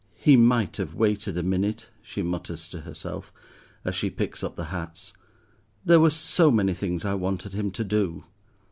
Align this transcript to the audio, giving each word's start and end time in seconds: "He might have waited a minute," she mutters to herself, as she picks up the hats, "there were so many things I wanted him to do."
"He 0.17 0.35
might 0.35 0.77
have 0.77 0.95
waited 0.95 1.37
a 1.37 1.43
minute," 1.43 1.89
she 2.01 2.23
mutters 2.23 2.67
to 2.69 2.81
herself, 2.81 3.31
as 3.85 3.93
she 3.93 4.09
picks 4.09 4.43
up 4.43 4.55
the 4.55 4.63
hats, 4.73 5.13
"there 5.85 5.99
were 5.99 6.09
so 6.09 6.49
many 6.49 6.73
things 6.73 7.05
I 7.05 7.13
wanted 7.13 7.53
him 7.53 7.69
to 7.69 7.83
do." 7.83 8.23